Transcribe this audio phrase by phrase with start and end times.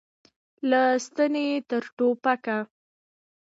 [0.69, 2.57] له ستنې تر ټوپکه.